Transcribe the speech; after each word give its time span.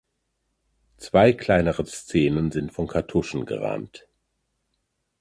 Zwei 0.97 1.31
kleinere 1.31 1.85
Szenen 1.85 2.49
sind 2.51 2.73
von 2.73 2.87
Kartuschen 2.87 3.45
gerahmt. 3.45 4.07